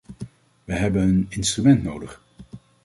We 0.65 0.73
hebben 0.73 1.01
een 1.01 1.25
instrument 1.29 1.83
nodig. 1.83 2.21